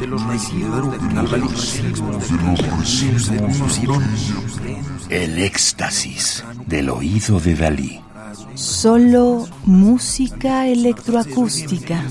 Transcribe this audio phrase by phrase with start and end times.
[0.00, 0.92] de los residuos
[5.08, 8.00] de El éxtasis del oído de Dalí.
[8.54, 12.02] Solo música electroacústica.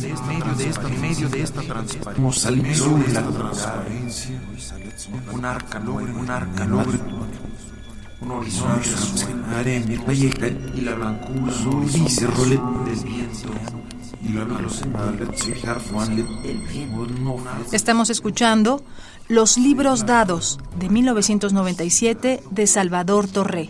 [8.24, 8.94] Un arca, un arca,
[9.74, 11.54] un horizonte y la blancura
[12.86, 13.50] del viento.
[17.74, 18.82] Estamos escuchando
[19.28, 23.70] Los libros dados de 1997 de Salvador Torré,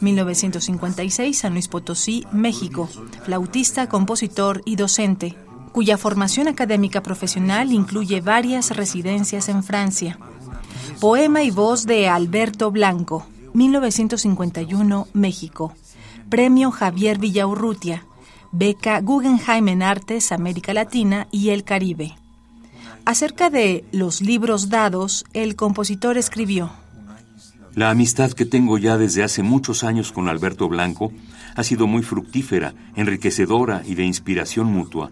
[0.00, 2.90] 1956 San Luis Potosí, México,
[3.24, 5.34] flautista, compositor y docente,
[5.72, 10.18] cuya formación académica profesional incluye varias residencias en Francia.
[11.00, 15.72] Poema y voz de Alberto Blanco, 1951, México.
[16.28, 18.04] Premio Javier Villaurrutia,
[18.52, 22.16] beca Guggenheim en Artes, América Latina y el Caribe.
[23.06, 26.70] Acerca de los libros dados, el compositor escribió,
[27.74, 31.12] La amistad que tengo ya desde hace muchos años con Alberto Blanco
[31.54, 35.10] ha sido muy fructífera, enriquecedora y de inspiración mutua.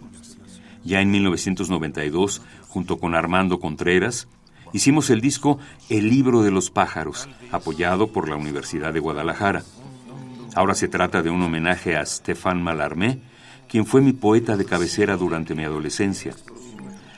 [0.85, 4.29] Ya en 1992, junto con Armando Contreras,
[4.75, 5.59] hicimos el disco
[5.89, 9.63] El libro de los pájaros, apoyado por la Universidad de Guadalajara.
[10.55, 13.21] Ahora se trata de un homenaje a Stéphane Mallarmé,
[13.69, 16.35] quien fue mi poeta de cabecera durante mi adolescencia.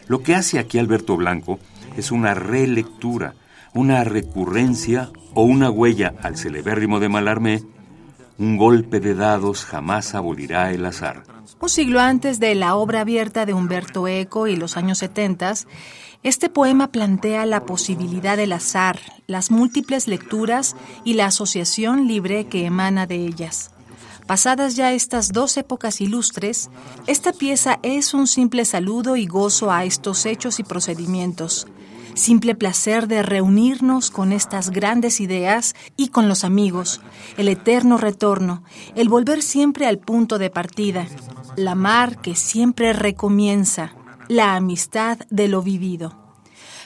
[0.07, 1.59] Lo que hace aquí Alberto Blanco
[1.97, 3.35] es una relectura,
[3.75, 7.63] una recurrencia o una huella al celebérrimo de Mallarmé,
[8.39, 11.36] un golpe de dados jamás abolirá el azar.
[11.61, 15.55] Un siglo antes de la obra abierta de Humberto Eco y los años 70,
[16.23, 20.75] este poema plantea la posibilidad del azar, las múltiples lecturas
[21.05, 23.71] y la asociación libre que emana de ellas.
[24.27, 26.69] Pasadas ya estas dos épocas ilustres,
[27.07, 31.69] esta pieza es un simple saludo y gozo a estos hechos y procedimientos,
[32.15, 37.01] simple placer de reunirnos con estas grandes ideas y con los amigos,
[37.37, 38.65] el eterno retorno,
[38.95, 41.07] el volver siempre al punto de partida,
[41.57, 43.93] la mar que siempre recomienza,
[44.29, 46.13] la amistad de lo vivido.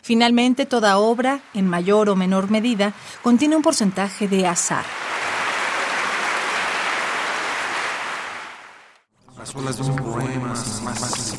[0.03, 4.85] Finalmente, toda obra, en mayor o menor medida, contiene un porcentaje de azar.
[9.37, 11.37] Las olas de un poema más más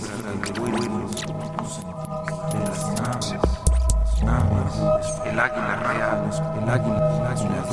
[5.26, 6.30] el águila real,
[6.62, 7.64] el águila, el águila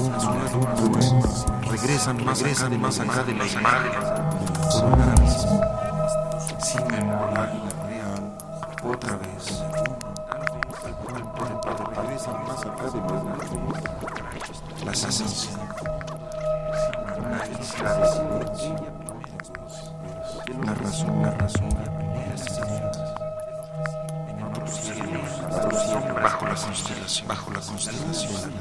[1.70, 3.92] regresan más allá de más allá de la imagen,
[4.72, 5.46] por una vez,
[6.62, 7.50] sin memoria,
[8.82, 9.62] otra vez,
[11.94, 13.08] regresan más allá de la
[14.84, 15.02] las
[20.64, 21.68] la razón, la razón,
[24.28, 25.30] en otros cielos,
[26.22, 28.52] bajo la constelación, bajo la constelación,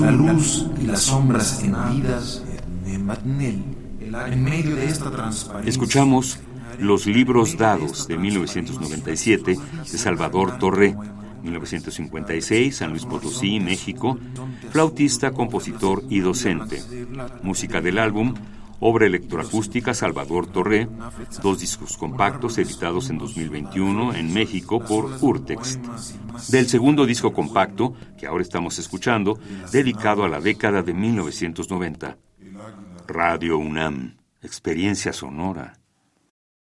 [0.00, 2.42] la luz y las sombras hendidas
[2.86, 5.68] en medio de esta transparencia.
[5.68, 6.38] Escuchamos
[6.78, 9.58] Los libros dados de 1997
[9.90, 10.96] de Salvador Torre,
[11.42, 14.18] 1956, San Luis Potosí, México,
[14.70, 16.82] flautista, compositor y docente.
[17.42, 18.34] Música del álbum
[18.80, 20.88] obra electroacústica Salvador Torré,
[21.42, 25.80] dos discos compactos editados en 2021 en México por Urtext.
[26.50, 29.38] Del segundo disco compacto, que ahora estamos escuchando,
[29.72, 32.16] dedicado a la década de 1990.
[33.06, 35.78] Radio UNAM, experiencia sonora.